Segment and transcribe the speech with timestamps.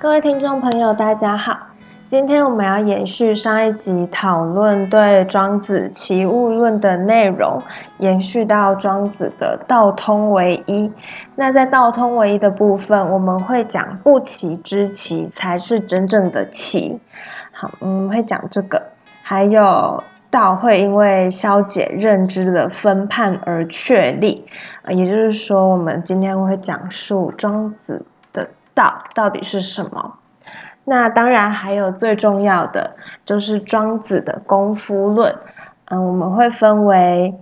[0.00, 1.54] 各位听众朋友，大家好。
[2.08, 7.60] 今天我们要延续上一集讨论对庄子齐物论的内容，
[7.98, 10.90] 延续到庄子的道通为一。
[11.36, 16.98] 那在道通为一的部分，我们会讲不齐之齐才是真正的齐。
[17.52, 18.80] 好，我们会讲这个，
[19.22, 24.46] 还有道会因为消解认知的分判而确立。
[24.84, 28.06] 呃，也就是说，我们今天会讲述庄子。
[29.14, 30.14] 到底是什么？
[30.84, 35.32] 那当然还有最重要的，就是庄子的功夫论。
[35.84, 37.34] 嗯，我们会分为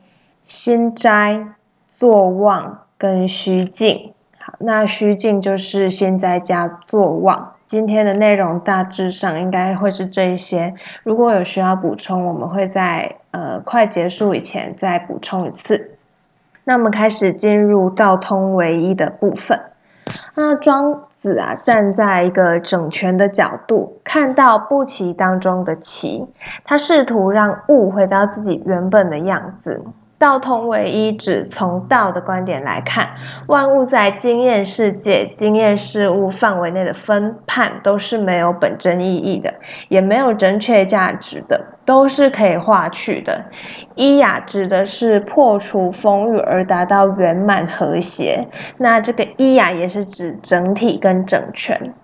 [0.43, 1.47] 心斋、
[1.87, 4.13] 坐忘跟虚静。
[4.39, 7.55] 好，那虚静就是心斋加坐忘。
[7.65, 10.75] 今天的内容大致上应该会是这一些。
[11.05, 15.97] 如果有需要补充，我们会在呃快结束以前再补充一次。
[16.65, 19.59] 那我们开始进入道通唯一的部分。
[20.35, 21.05] 那庄。
[21.21, 26.27] 子啊，站在一个整全的角度，看到不齐当中的棋，
[26.65, 29.83] 他试图让物回到自己原本的样子。
[30.19, 33.09] 道通为一，指从道的观点来看，
[33.47, 39.55] 万物在经验世界、经验事物范围内的分判都是没有本真意义的，
[39.89, 43.45] 也没有正确价值的，都是可以化去的。
[43.95, 51.95] 一雅指的是破除风雨而达到圆满和谐，那这个一雅也是指整体跟整全。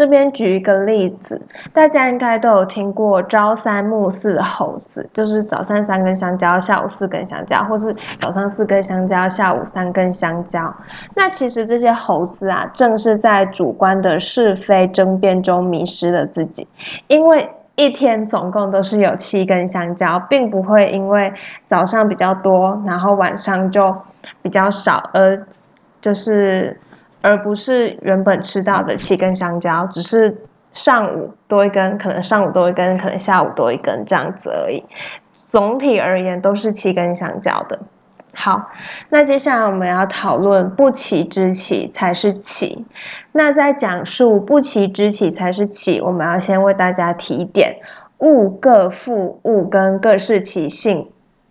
[0.00, 1.38] 这边举一个例子，
[1.74, 10.74] 大家应该都有听过“朝三暮四”的猴子，就是早上三根香蕉，下午四根香蕉，或是早上四根香蕉，下午三根香蕉。
[11.14, 16.66] 那其实这些猴子啊，正是在主观的是非争辩中迷失了自己，
[17.08, 21.30] 因为一天总共都是有七根香蕉，并不会因为
[21.66, 23.94] 早上比较多，然后晚上就
[24.40, 25.46] 比较少，而
[26.00, 26.80] 就是。
[27.22, 30.36] 而不是原本吃到的七根香蕉，只是
[30.72, 34.84] 上午多一根，可能上午多一根，可能下午多一根这样子而已。
[35.46, 37.78] 总体而言都是七根香蕉的。
[38.32, 38.70] 好，
[39.08, 42.86] 那接下来我们要讨论不齐之齐才是齐。
[43.32, 47.76] 那在讲述不齐之齐才是齐，我们要先为大家提点
[48.18, 51.08] 物各复物跟各是其性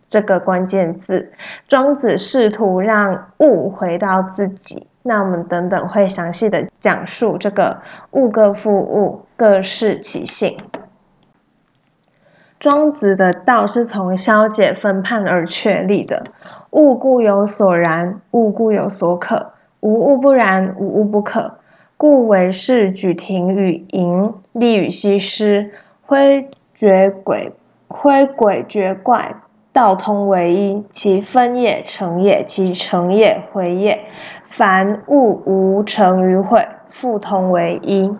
[0.07, 1.33] 这个关键字。
[1.67, 4.87] 庄子试图让物回到自己。
[5.03, 7.77] 那我们等等会详细的讲述这个
[8.11, 10.57] 物各复物，各适其性。
[12.59, 16.23] 庄子的道是从消解分判而确立的，
[16.71, 21.59] 物固有所然，物固有所可，无物不然，无物不可，
[21.95, 25.71] 故为是举庭与盈，利与西施，
[26.05, 27.53] 挥绝鬼，
[27.87, 29.33] 挥鬼绝怪。
[29.71, 34.03] 道通为一，其分也成也，其成也回也。
[34.59, 38.13] 凡物无成于毁，复通为一。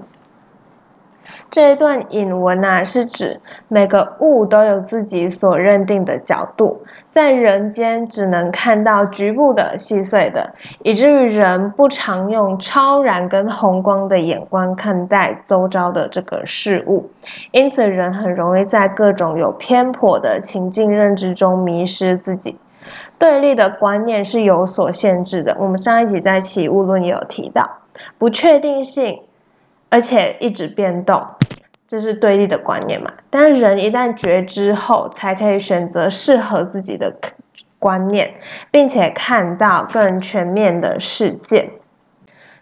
[1.52, 17.10] 这一段引文啊，是指每个物都有自己所认定的角度，在人间只能看到局部的细碎的，以至于人不常用超然跟宏观的眼光看待周遭的这个事物，
[17.52, 22.56] 因此人很容易在各种有偏颇的情境认知中迷失自己。
[23.18, 25.56] 对立的观念是有所限制的。
[25.60, 27.70] 我们上一集在起物论也有提到，
[28.18, 29.22] 不确定性。
[29.92, 31.20] 而且一直变动，
[31.88, 33.12] 这是对立的观念嘛？
[33.32, 37.12] 但是人一旦觉知后，才可以选择适合自己的
[37.80, 38.32] 观念，
[38.70, 41.72] 并且看到更全面的世界。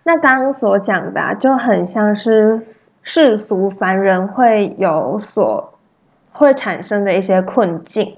[0.03, 2.61] 那刚刚所讲的，就很像是
[3.03, 5.73] 世俗凡人会有所
[6.31, 8.15] 会产生的一些困境。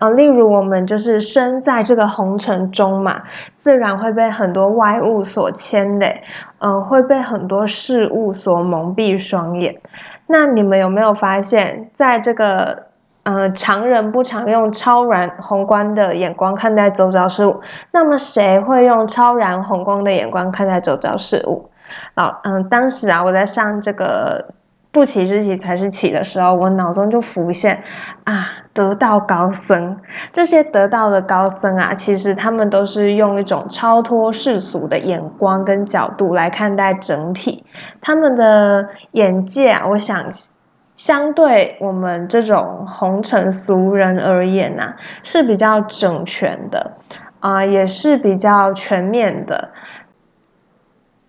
[0.00, 3.20] 啊，例如我们就是身在这个红尘中嘛，
[3.62, 6.22] 自然会被很多外物所牵累，
[6.58, 9.78] 嗯，会被很多事物所蒙蔽双眼。
[10.26, 12.84] 那你们有没有发现，在这个
[13.24, 17.60] 嗯常人不常用超然宏观的眼光看待周遭事物，
[17.92, 21.68] 那么谁会用超然宏观的眼光看待周遭事物？
[22.14, 24.46] 啊，嗯，当时啊，我在上这个。
[24.92, 27.80] 不起之起才是起的时候，我脑中就浮现
[28.24, 29.96] 啊，得道高僧。
[30.32, 37.64] 这些得道的高僧啊，其实他们都是用一种超脱世俗的眼光跟角度来看待整体。
[38.00, 40.26] 他们的眼界啊，我想
[40.96, 46.96] 相对我们这种红尘俗人而言呐，是比较整全的
[47.38, 49.70] 啊，也是比较全面的。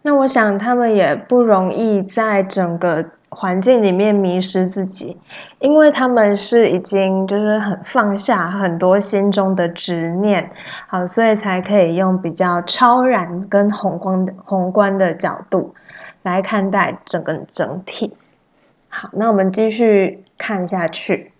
[0.02, 3.06] 那我想他们也不容易在整个。
[3.34, 5.18] 环境里面迷失自己，
[5.60, 10.52] 因为他们是已经就是很放下很多心中的执念，
[10.88, 15.74] 好，所以才可以用比较超然跟宏观宏观的角度
[16.24, 18.14] 来看待整个整体。
[18.90, 21.32] 好，那我们继续看下去。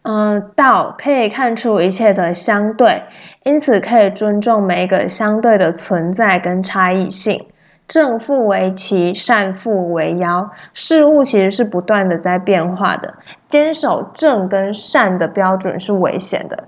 [0.00, 3.02] 嗯，道可以看出一切的相对，
[3.42, 7.46] 因此可以尊重每一个相对的存在跟差异性。
[7.86, 10.50] 正负为奇，善负为妖。
[10.72, 13.14] 事物其实是不断的在变化的，
[13.46, 16.64] 坚守正跟善的标准是危险的。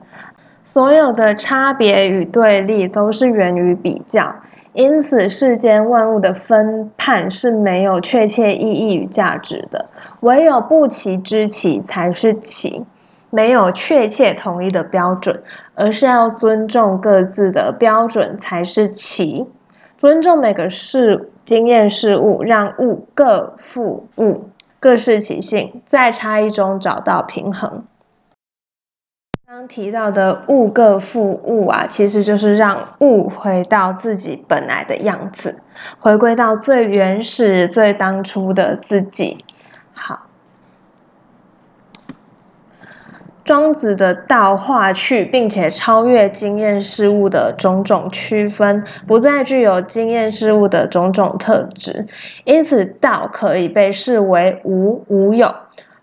[0.65, 4.35] 所有的差别与对立都是源于比较，
[4.75, 9.87] 因此世间万物的分判是没有确切意义与价值的。
[10.21, 12.85] 唯有不齐之齐才是齐。
[13.29, 15.43] 没有确切统一的标准，
[15.75, 19.47] 而是要尊重各自的标准才是齐。
[19.99, 27.85] 尊重每个事经验事物，让物各复物，各适其性，在差异中找到平衡。
[29.47, 35.57] 刚提到的物各复物啊，其实就是让物回到自己本来的样子，
[35.99, 39.39] 回归到最原始、最当初的自己。
[39.95, 40.26] 好。
[43.47, 52.09] 庄子的道化去，并且超越经验事物的种种区分，不再具有经验事物的种种特质，
[52.45, 55.55] 因此道可以被视为无无有。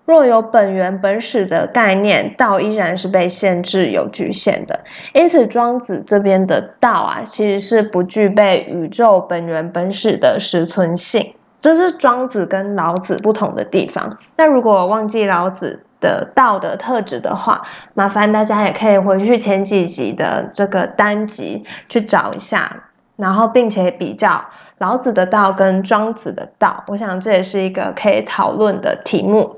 [0.05, 4.79] 若有本源本始的概念，道依然是被限制有局限的。
[5.13, 11.33] 因此，庄子这边的道啊，其实是不具备宇宙本源本始的实存性。
[11.59, 14.17] 这是庄子跟老子不同的地方。
[14.37, 17.61] 那如果忘记老子，的道的特质的话，
[17.93, 22.83] 麻烦大家也可以回去前几集的这个单集去找一下，
[23.15, 24.43] 然后并且比较
[24.77, 29.55] 老子的道跟庄子的道，我想这也是一个可以讨论的题目。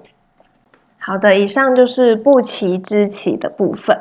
[1.00, 3.98] 好的，以上就是不齐之齐的部分。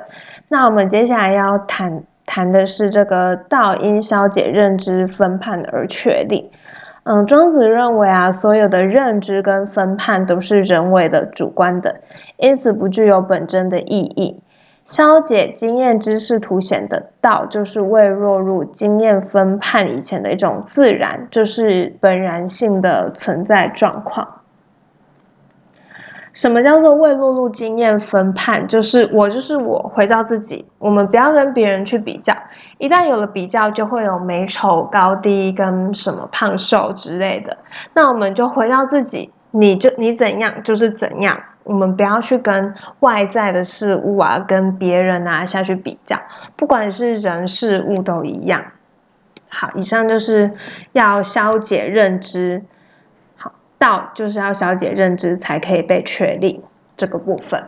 [0.48, 6.50] 那我们接下来要谈谈的是这个道因消解认知分判而确立。
[7.04, 12.00] 嗯，庄子认为啊，所有的认知跟分判都是人为的、主观的，
[12.38, 14.40] 因此不具有本真的意义。
[14.86, 24.26] 消解经验知识凸显的道，就是未落入经验分判以前的一种自然，就是本然性的存在状况。
[26.34, 28.66] 什么叫做未落入经验分判？
[28.66, 30.66] 就是我就是我，回到自己。
[30.78, 32.34] 我们不要跟别人去比较，
[32.78, 37.56] 一旦有了比较，就会有美丑高低跟什么胖瘦之类的。
[37.94, 41.40] 那我们就回到自己，你就你怎样就是怎样。
[41.62, 46.20] 我们不要去跟外在的事物啊，跟别人啊下去比较，
[46.56, 48.62] 不管是人事物都一样。
[49.48, 50.50] 好，以上就是
[50.92, 52.64] 要消解认知。
[53.84, 56.62] 道就是要消解认知才可以被确立
[56.96, 57.62] 这个部分。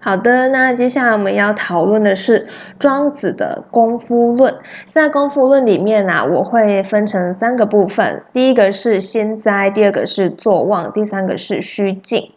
[0.00, 2.46] 好的，那接下来我们要讨论的是
[2.80, 4.54] 庄子的功夫论。
[4.92, 12.32] 在功夫论里面呢，我会分成三个部分：第一个是心哉，第二个是坐忘，第三个是虚静。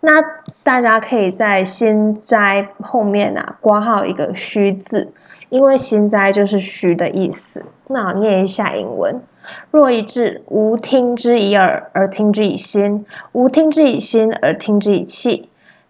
[0.00, 0.22] 那
[0.62, 5.12] 大家可以在心哉后面啊挂号一个虚字，
[5.50, 7.62] 因为心哉就是虚的意思。
[7.88, 9.20] 那我念一下英文。
[9.70, 15.48] 若一志，无听之以耳而听之以心，无听之以心而听之以气。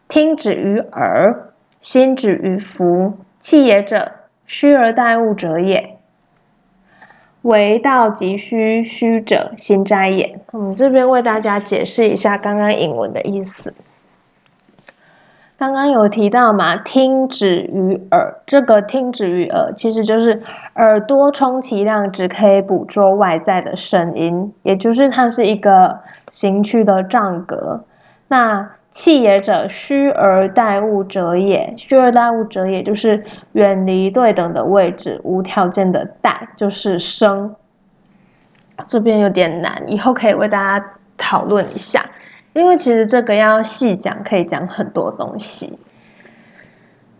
[0.09, 3.15] 听止于耳，心止于福。
[3.39, 4.13] 气也者，
[4.47, 5.97] 虚而待物者也。
[7.43, 10.39] 为道即虚，虚者心斋也。
[10.53, 13.73] 我们这边为大家解释一下刚刚引文的意思。
[15.61, 20.41] 刚刚有提到嘛，听止于耳，这个听止于耳，其实就是
[20.77, 26.01] 耳朵充其量只可以捕捉外在的声音，也就是它是一个
[26.31, 27.85] 行区的障隔。
[28.29, 37.55] 那气也者，虚而待物者也，虚而待物者也就是远离对等的位置，无条件的待，就是生。
[38.87, 40.87] 这边有点难，以后可以为大家
[41.19, 42.03] 讨论一下。
[42.53, 45.79] 因为其实这个要细讲，可以讲很多东西。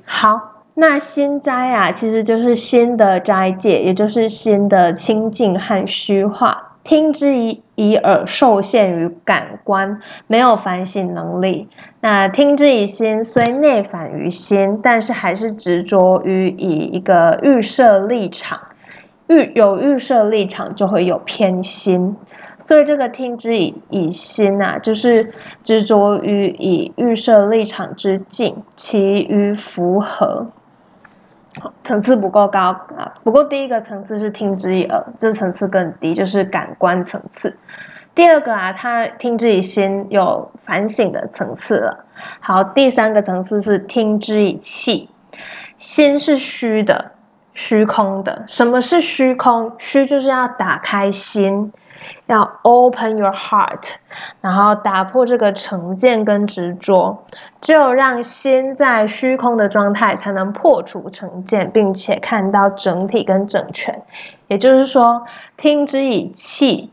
[0.05, 6.67] 好，那心斋啊，其实就是心的斋戒，也就是心的清净和虚化。
[6.83, 11.69] 听之以以耳，受限于感官，没有反省能力。
[12.01, 18.59] 那听之以心，虽内反于心，但是还是执着于以一个预设立场。
[19.29, 22.17] 预有预设立场，就会有偏心。
[22.61, 25.33] 所以这个听之以以心啊，就是
[25.65, 30.47] 执着于以预设立场之境，其余符合，
[31.83, 33.13] 层次不够高啊。
[33.25, 37.57] 不过第一个层次是听之以耳，这层次更低，就是感官层次。
[38.15, 42.05] 第二个啊，他听之以心，有反省的层次了。
[42.41, 45.09] 好，第三个层次是听之以气，
[45.79, 47.13] 心是虚的。
[47.53, 48.45] 虚空的。
[48.47, 49.73] 什么是虚空？
[49.79, 51.71] 虚就是要打开心，
[52.27, 53.95] 要 open your heart，
[54.41, 57.25] 然后打破这个成见跟执着。
[57.61, 64.03] 只有让心在虚空的状态，才能破除成见，并且看到整体跟整全。
[64.49, 65.25] 也就是说，
[65.57, 66.91] 听之以气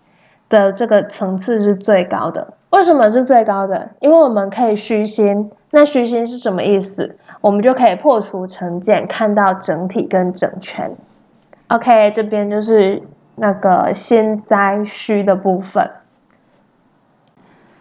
[0.50, 2.54] 的这个层次是最高的。
[2.72, 3.90] 为什么是最高的？
[4.02, 5.50] 因为我们可以虚心。
[5.72, 7.18] 那虚心是什么意思？
[7.40, 10.96] 我们就可以破除成见，看到整体跟整全。
[11.68, 13.02] OK，这边就是
[13.40, 15.90] 那个心灾虚的部分。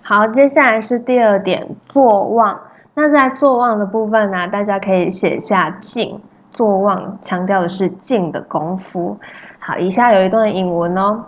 [0.02, 2.60] 好，接下来是第二点，坐忘。
[2.94, 6.20] 那在坐忘的部分呢，大家可以写下静。
[6.52, 9.16] 坐忘强调的是静的功夫。
[9.58, 11.24] 好，以下有一段引文哦：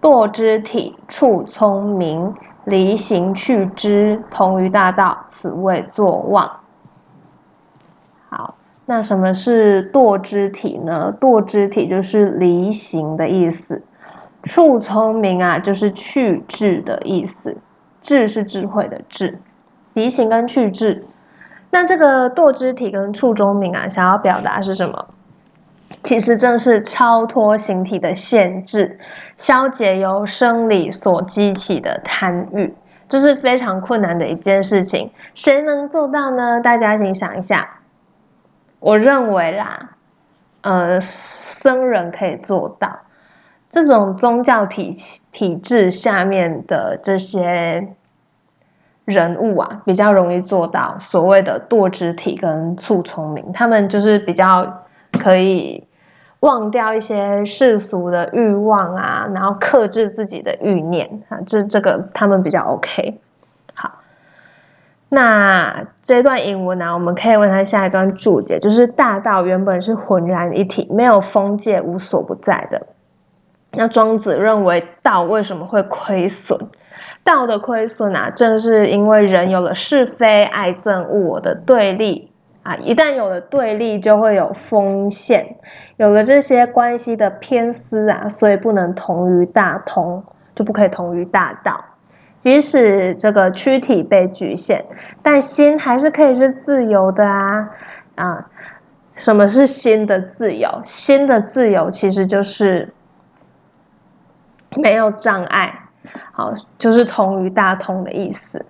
[0.00, 6.50] 堕之体，处聪明，离形去之，同于大道，此谓坐忘。
[8.90, 11.14] 那什么是堕之体呢？
[11.20, 13.80] 堕之体就是离形的意思。
[14.42, 17.56] 处聪明啊，就是去智的意思。
[18.02, 19.38] 智是智慧的智。
[19.94, 21.04] 离形跟去智，
[21.70, 25.06] 那这个堕之体跟处中明啊，想要表达是什么？
[26.02, 28.98] 其实正是超脱形体的限制，
[29.38, 32.74] 消解由生理所激起的贪欲，
[33.06, 35.12] 这是非常困难的一件事情。
[35.32, 36.60] 谁能做到呢？
[36.60, 37.76] 大家请想一下。
[38.80, 39.90] 我认为啦，
[40.62, 42.98] 呃，僧人可以做到。
[43.70, 44.96] 这种宗教体
[45.30, 47.94] 体制下面的这些。
[49.06, 54.84] 人物啊，比较容易做到所谓的堕之体跟促聪明，他们就是比较
[55.20, 55.84] 可以
[56.40, 63.20] 忘掉一些世俗的欲望啊，然后克制自己的欲念啊，这这个他们比较 OK。
[65.12, 72.86] 那这段引文呢，我们可以问他下一段注解，就是大道原本是浑然一体，没有封界，无所不在的。
[73.72, 76.58] 那庄子认为道为什么会亏损？
[77.24, 82.30] 道的亏损啊，正是因为人有了是非、爱憎、我的对立
[82.62, 85.56] 啊，一旦有了对立，就会有风险，
[85.96, 90.22] 有了这些关系的偏私啊，所以不能同于大同，
[90.54, 91.84] 就不可以同于大道。
[92.40, 94.82] 即使这个躯体被局限，
[95.22, 97.68] 但心还是可以是自由的啊
[98.16, 98.46] 啊！
[99.14, 100.80] 什么是心的自由？
[100.82, 102.92] 心的自由其实就是
[104.76, 105.70] 没有障碍。
[106.32, 108.64] 好，就是同于大通的意思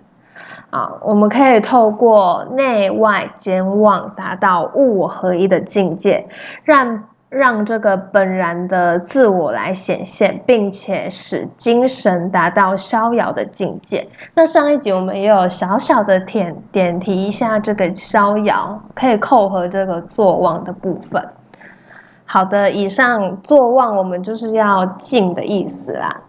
[0.69, 0.91] 啊。
[1.01, 6.27] 我们可以透过内外兼忘，达到物我合一的境界，
[6.65, 14.05] 让让这个本然的自我来显现，并且使精神达到逍遥的境界。
[14.33, 21.25] 那上一集我们也有小小的点点提一下这个逍遥，可以扣合这个坐忘的部分。
[22.25, 26.21] 好的，以上坐忘我们就是要静的意思啦。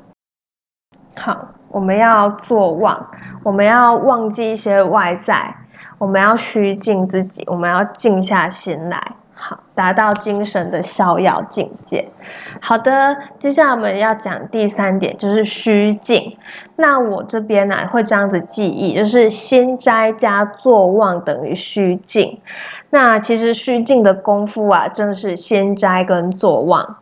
[1.16, 3.10] 好，我们要做忘，
[3.42, 5.52] 我们要忘记一些外在，
[5.98, 9.00] 我们要虚静自己，我们要静下心来，
[9.74, 12.08] 达到精神的逍遥境界。
[12.60, 16.36] 好的，接下来我们要讲第三点，就是虚静。
[16.76, 22.40] 那我这边呢会这样子记忆，就是心斋加坐忘等于虚静。
[22.90, 26.96] 那其实虚静的功夫啊，正是心斋跟坐忘。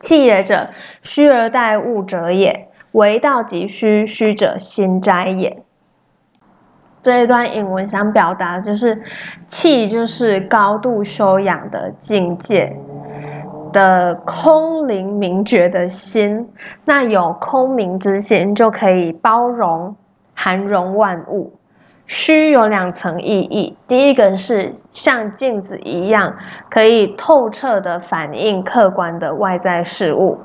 [0.00, 0.68] 气也者，
[1.02, 2.68] 虚而待物者也。
[2.92, 5.62] 为道即虚，虚者心斋也。
[7.06, 9.00] 这一段引文想表达就是，
[9.46, 12.76] 气就是高度修养的境界
[13.72, 16.48] 的空灵明觉的心。
[16.84, 19.94] 那有空明之心，就可以包容、
[20.34, 21.56] 含容万物。
[22.06, 26.34] 虚有两层意义，第一个是像镜子一样，
[26.68, 30.36] 可以透彻的反映客观的外在事物；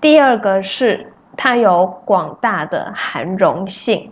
[0.00, 1.12] 第二个是。
[1.40, 4.10] 它有广大的含容性。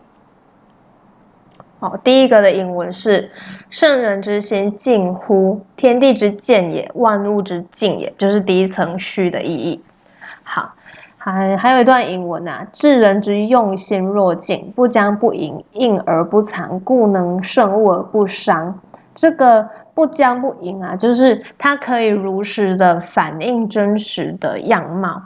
[1.79, 3.31] 哦，第一个的引文是
[3.69, 9.83] “圣人之心近乎天地之见也，万物之静也”，就是第一层虚的意义。
[10.43, 10.73] 好，
[11.19, 18.81] 还还有一段引文啊，“智人之用心若镜，不将不迎，应而不藏，故能胜物而不伤。”
[19.15, 25.23] 这个“不将不迎”啊，就是它可以如实的反映真实的样貌。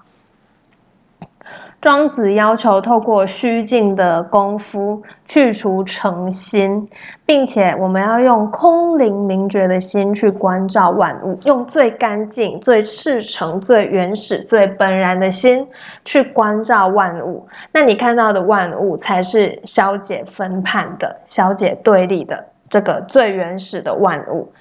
[1.80, 6.86] 庄子要求透过虚静的功夫去除诚心，
[7.24, 15.66] 并且我们要用空灵明觉的心去关照万物，用最干净、最赤诚、最原始、最本然的心
[16.04, 17.48] 去关照万物。
[17.72, 24.52] 那你看到的万物，才是消解分判的、消解对立的这个最原始的万物。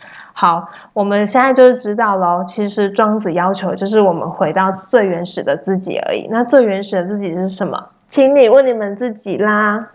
[0.41, 2.45] 好，我们现在就是知道喽。
[2.47, 6.29] 其实庄子要求就是我们回到最原始的自己而已。
[6.31, 7.89] 那最原始的自己是什么？
[8.07, 9.89] 请你问你们自己啦。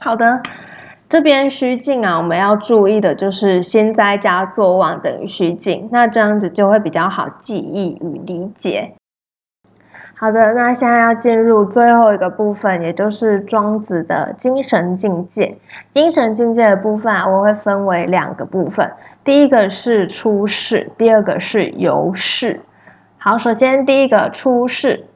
[0.00, 0.40] 好的，
[1.08, 8.94] 这边虚静啊，我们要注意的就是先在加坐忘等于虚静，那这样子就会比较好记忆与理解。
[10.22, 15.58] 好的，那现在要进入最后一个部分，也就是庄子的精神境界。
[15.92, 18.88] 精神境界的部分啊，我会分为两个部分，
[19.24, 22.60] 第一个是出世，第二个是游世。
[23.18, 25.06] 好，首先第一个出世。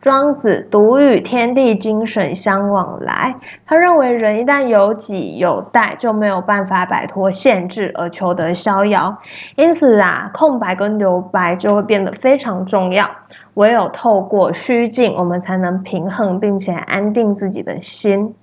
[0.00, 3.36] 庄子独与天地精神相往来，
[3.66, 9.16] 他认为人一旦有己有待，就没有办法摆脱限制而求得逍遥。
[9.54, 13.08] 因此啊，空白跟留白就会变得非常重要。
[13.54, 18.34] 唯有透过虚静，我们才能平衡并且安定自己的心。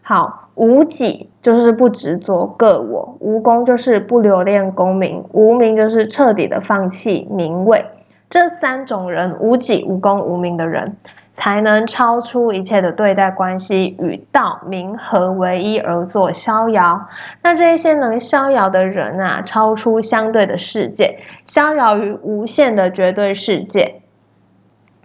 [0.00, 7.86] 好，无己就是不执着个我，无功就是不留恋功名，无名就是彻底的放弃名位。
[8.28, 10.96] 这三种人，无己、无功、无名的人，
[11.36, 17.08] 才能超出一切的对待关系，与道、名合为一而作逍遥。
[17.42, 24.00] 那这些能逍遥的人啊，超出相对的世界，逍遥于无限的绝对世界。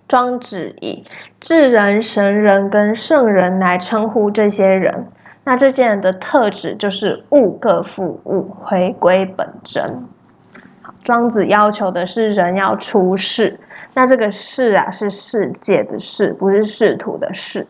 [0.07, 1.05] 庄子以
[1.39, 5.07] 智人、神人跟圣人来称呼这些人。
[5.43, 10.07] 那这些人的特质就是物各复物，回归本真。
[11.03, 13.59] 庄子要求的是人要出世，
[13.93, 17.67] 那这个世啊是世界的世，不是仕途的仕。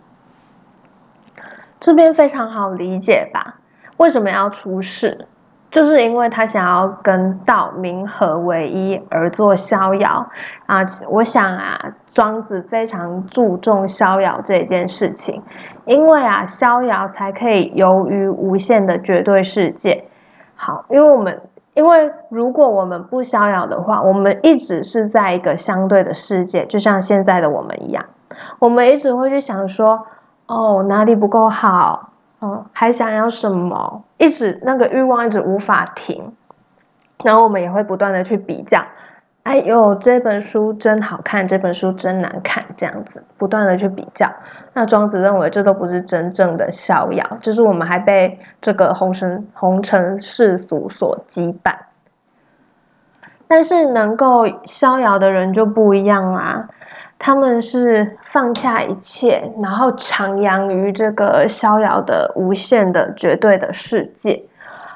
[1.80, 3.56] 这边非常好理解吧？
[3.98, 5.26] 为什么要出世？
[5.72, 10.28] 就是因为他想要跟道名合为一而做逍遥
[10.66, 10.80] 啊！
[11.10, 11.80] 我想啊，
[12.12, 15.42] 庄子非常注重逍遥这件事情，
[15.86, 20.06] 因为啊，逍遥才可以游于无限的绝对世界。
[20.56, 21.42] 好，因为我们。
[21.74, 28.06] 因为如果我们不逍遥的话，我们一直是在一个相对的世界，就像现在的我们一样，
[28.60, 30.06] 我们一直会去想说，
[30.48, 36.34] 哦，哪里不够好，哦，还想要什么，一直那个欲望一直无法停，
[37.24, 38.84] 然后我们也会不断的去比较。
[39.44, 44.30] 哎呦，这本书真好看，这本书真难看，这样子不断的去比较。
[44.74, 51.74] 那庄子认为这都不是真正的逍遥，就是我们还被这个红尘红尘世俗所羁绊。
[53.48, 56.70] 但是能够逍遥的人就不一样啊，
[57.18, 64.44] 他们是放下一切，然后徜徉于这个逍遥的无限的绝对的世界。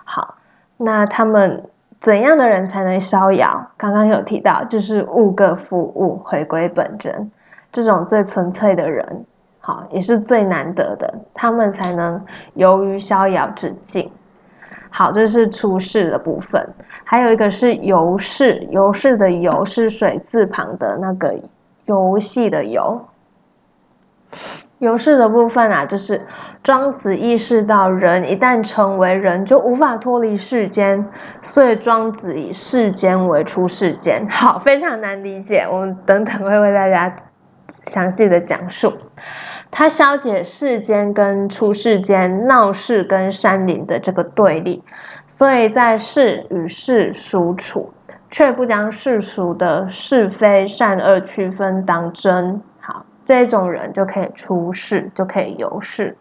[0.04, 0.36] 好，
[0.78, 1.64] 那他们。
[2.04, 3.66] 怎样的人才能逍遥？
[3.78, 7.32] 刚刚有提到，就是物各复物，回归本真，
[7.72, 9.26] 这种最纯粹的人，
[9.62, 12.22] 好，也是最难得的，他们才能
[12.56, 14.12] 游于逍遥之境。
[14.90, 16.62] 好，这是出世的部分，
[17.06, 21.34] 还有一个是游世，游世的游是水字旁的那个
[21.86, 23.02] 游戏的游。
[24.84, 26.22] 游世的部分啊，就是
[26.62, 31.08] 庄子意识到人一旦成为人，就无法脱离世间，
[31.42, 34.28] 所以庄子以世间为出世间。
[34.30, 37.16] 好，非常难理解，我们等等会为大家
[37.68, 38.94] 详细的讲述。
[39.72, 44.84] 他消解世间跟出世间、闹市跟山林的这个对立，
[45.40, 47.92] 所以在世与世俗处，
[48.30, 52.62] 却不将世俗的是非善恶区分当真。
[53.26, 56.18] 这种人就可以出世，就可以游世。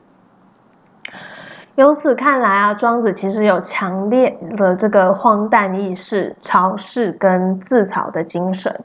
[1.74, 8.78] 由此看来啊，庄子其实有强烈的这个荒诞意识、嘲世跟自嘲的精神。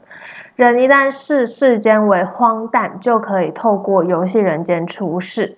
[0.56, 5.56] 人一旦视世间为荒诞，就可以透过游戏人间出世。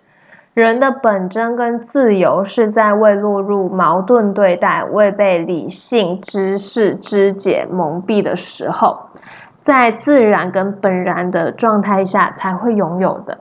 [0.52, 8.98] 人的本真跟自由，是在未落入矛盾对待、未被理性知识肢解蒙蔽的时候。
[9.70, 13.38] 在自然跟本然的状态下才会拥有的。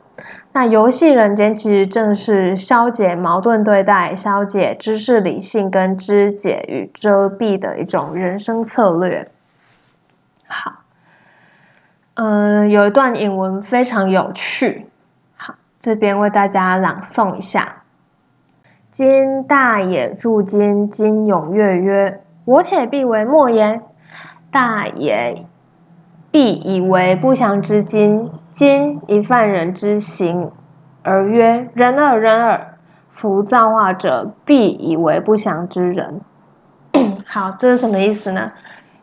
[0.54, 9.28] 那游戏人间其实正是消解矛盾对待、消解知识理性跟肢解与遮蔽的一种人生策略。
[10.46, 10.84] 好，
[12.14, 14.86] 嗯，有一段引文非常有趣。
[15.36, 17.78] 好，这边为大家朗诵一下：
[18.92, 23.82] 今大也入今，今踊跃曰：“我且必为莫言。”
[24.54, 25.48] 大也。
[26.32, 30.52] 必以为不祥之今，今一犯人之行，
[31.04, 32.76] 而曰人耳人耳。
[33.12, 36.22] 夫造化者，必以为不祥之人。
[37.28, 38.50] 好，这是什么意思呢？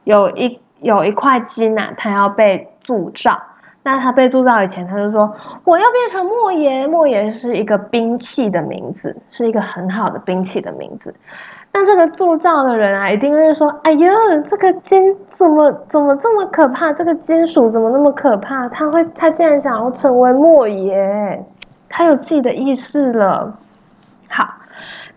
[0.04, 3.38] 有一有一块金啊，它要被铸造。
[3.82, 5.30] 那它被铸造以前，他就说
[5.64, 6.88] 我要变成莫言。
[6.88, 11.14] 莫言是一个兵器的名字，是一个很好的兵器的名字。
[11.76, 14.10] 那这个铸造的人啊，一定会说：“哎呀，
[14.46, 16.90] 这个金怎么怎么这么可怕？
[16.90, 18.66] 这个金属怎么那么可怕？
[18.70, 21.44] 他会，他竟然想要成为莫爷，
[21.90, 23.54] 他有自己的意识了。”
[24.26, 24.54] 好，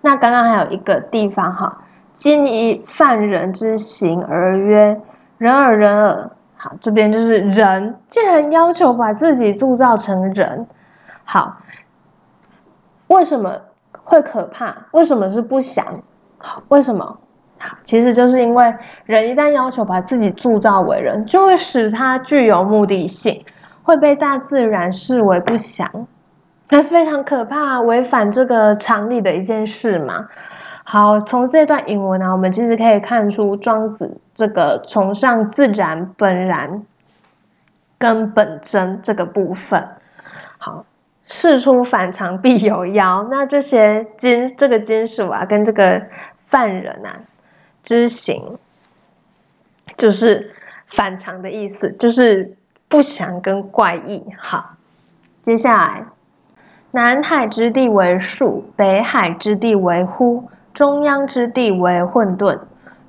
[0.02, 1.78] 那刚刚还有一个地方哈，
[2.12, 5.00] 今以犯人之行而曰
[5.39, 6.30] ：“人耳，人耳。”
[6.62, 10.67] 好，这边就是人，竟然要求把自己铸造成人。
[11.24, 11.56] 好，
[13.08, 13.50] 为什么
[14.04, 14.76] 会可怕？
[14.91, 15.86] 为什么是不祥？
[16.69, 17.19] 为什么？
[17.62, 18.73] 好，其实就是因为
[19.06, 23.43] 人一旦要求把自己铸造为人，就会使他具有目的性，
[23.84, 26.08] 会被大自然视为不祥，
[26.69, 30.30] 那非常可怕，违反这个常理的一件事嘛。
[30.86, 36.84] 好，从这段引文呢，我们其实可以看出庄子这个崇尚自然本然
[37.97, 39.86] 跟本真这个部分。
[40.58, 40.86] 好，
[41.25, 43.28] 事出反常必有妖。
[43.30, 46.02] 那这些金这个金属啊，跟这个
[46.49, 47.19] 犯人啊
[47.83, 48.57] 之行，
[49.97, 50.51] 就是
[50.88, 52.55] 反常的意思，就是
[52.88, 54.23] 不祥跟怪异。
[54.38, 54.71] 好，
[55.43, 56.05] 接下来，
[56.91, 60.49] 南海之地为树，北海之地为乎。
[60.71, 62.57] 中央之地为混沌，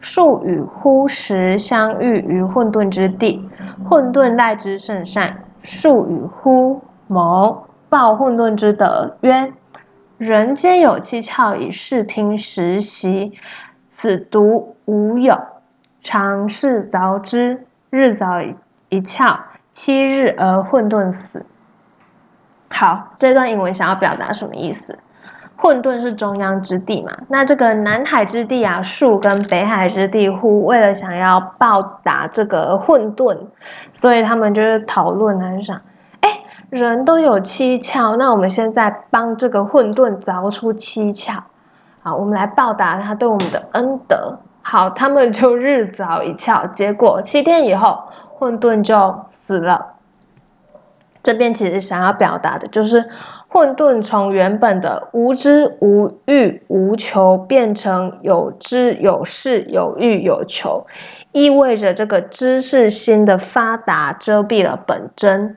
[0.01, 3.49] 树与乎时相遇于混沌之地，
[3.89, 5.45] 混沌赖之甚善。
[5.63, 9.53] 树与乎谋报混沌之德，曰：
[10.21, 13.33] 人皆有七窍以视听时习，
[13.91, 15.41] 此独无有。
[16.03, 18.55] 常试凿之，日凿
[18.91, 19.39] 一窍，
[19.73, 21.47] 七日而混沌死。
[22.69, 24.99] 好，这段英文想要表达什么意思？
[25.57, 27.17] 混沌是中央之地嘛？
[27.29, 33.39] 那这个南海之地啊，树跟北海之地乎，为了想要报答这个混沌，
[33.95, 35.81] 所以他们就是讨论啊，就想，
[36.71, 41.39] 人都有七窍，那我们现在帮这个混沌凿出七窍，
[42.01, 44.39] 好，我们来报答他对我们的恩德。
[44.63, 48.05] 好，他们就日凿一窍，结果七天以后，
[48.39, 49.95] 混沌就死了。
[51.23, 53.05] 这边其实想要表达的就是。
[53.53, 60.87] 混沌从原本的无知无欲无求变成有知有事有欲有求，
[61.33, 65.57] 意味着这个知识心的发达遮蔽了本真。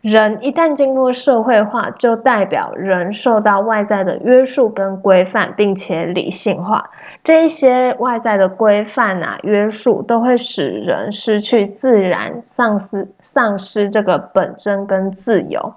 [0.00, 6.88] 人一旦经过社会化，就代表人受到外在的约束跟规范，并且理性化。
[7.22, 15.74] 这一些外在的规范啊约束，都会使人失去自然，丧失丧失这个本真跟自由。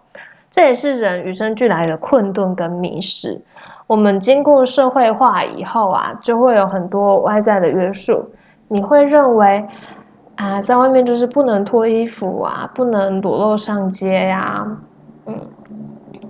[0.50, 3.42] 这也是人与生俱来的困顿跟迷失。
[3.88, 8.26] 我们经过社会化以后啊，就会有很多外在的约束。
[8.70, 9.68] 你会认为
[10.44, 14.68] 啊，在外面就是不能脱衣服啊，不能裸露上街呀，
[15.26, 15.40] 嗯，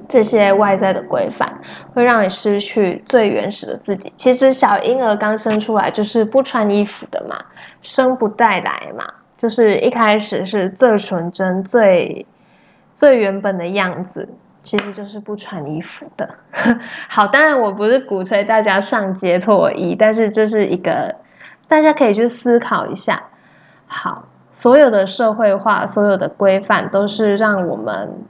[0.07, 1.51] 这些外在的规范
[1.95, 4.13] 会让你失去最原始的自己。
[4.15, 7.37] 其实小婴儿刚生出来就是不穿衣服的嘛，
[7.81, 12.25] 生不带来嘛，就是一开始是最纯真最。
[12.95, 14.29] 最原本的样子
[14.63, 16.29] 其实就是不穿衣服的。
[17.09, 21.13] 好，当然我不是鼓吹大家上街脱衣，但是这是一个
[21.67, 23.21] 大家可以去思考一下。
[23.87, 24.23] 好，
[24.59, 28.23] 所有的社会化、所有的规范，都是让我们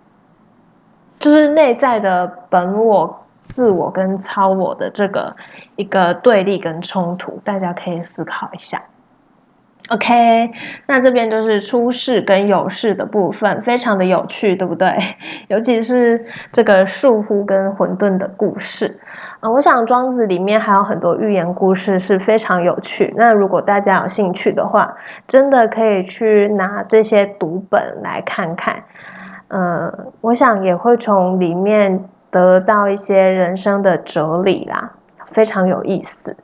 [1.19, 5.35] 就是内在的本我、自我跟超我的这个
[5.75, 8.81] 一个对立跟冲突，大家可以思考一下。
[9.93, 10.49] OK，
[10.87, 14.89] 那这边就是出世跟有事的部分，非常的有趣，对不对？
[15.49, 18.99] 尤其是这个树乎跟混沌的故事
[19.39, 23.13] 啊，我想庄子里面还有很多寓言故事是非常有趣。
[23.15, 24.95] 那如果大家有兴趣的话，
[25.27, 28.83] 真的可以去拿这些读本来看看。
[29.49, 34.93] 嗯，我想也会从里面得到一些人生的哲理啦，
[35.27, 36.35] 非常有意思。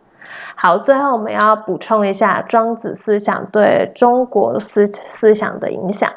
[0.62, 6.12] 好，最后我们要补充一下庄子思想对中国思思想的影响。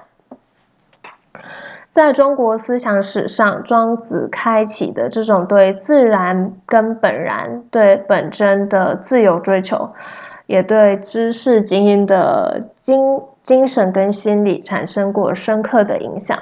[1.92, 9.88] 在中国思想史上，庄子开启的这种对自然跟本然、对本真的自由追求，
[10.46, 12.98] 也对知识精英的精
[13.44, 16.37] 精神跟心理产生过深刻的影响。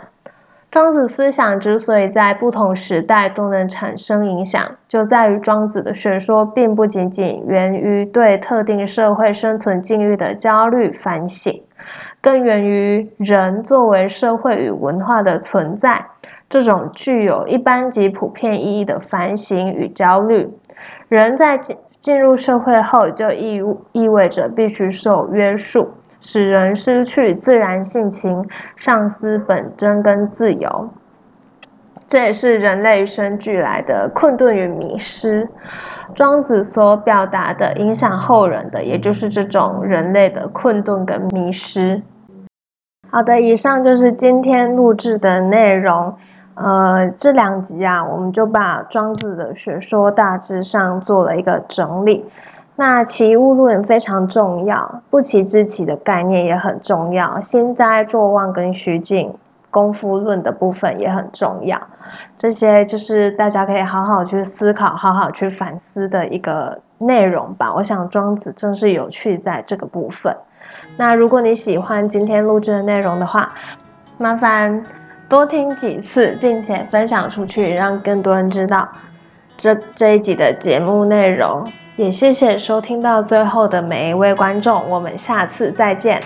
[0.71, 11.61] 庄子思想之所以在不同时代都能产生影响，就在于庄子的学说并不仅仅源于对特定社会生存境遇的焦虑反省，
[12.21, 16.07] 更源于人作为社会与文化的存在
[16.49, 20.49] 这种具有一般及普遍意义的反省与焦虑。
[21.09, 25.91] 人在进进入社会后，就意意味着必须受约束。
[26.21, 30.91] 使人失去自然性情、丧失本真跟自由，
[32.07, 35.49] 这也是人类与生俱来的困顿与迷失。
[36.15, 42.03] 庄子所表达的影响后人的，也就是这种人类的困顿跟迷失。
[43.11, 46.15] 好的，以上就是今天录制的内容。
[46.55, 52.27] 呃，这两集啊，我们就把庄子的学说大致上做了一个整理。
[52.81, 57.39] 那齐物论非常重要，不齐之齐的概念也很重要。
[57.39, 59.35] 心斋、坐忘跟虚静、
[59.71, 61.79] 功夫论的部分也很重要。
[62.39, 67.71] 这些就是大家可以好好去思考、好好去反思的一个内容吧。
[67.75, 70.35] 我想庄子正是有趣在这个部分。
[70.97, 73.47] 那如果你喜欢今天录制的内容的话，
[74.17, 74.83] 麻烦
[75.29, 78.89] 多听几次，并且分享出去，让更多人知道
[79.61, 81.63] 这这一集的节目内容。
[81.97, 86.19] 也谢谢收听到最后的每一位观众，我们下次再见。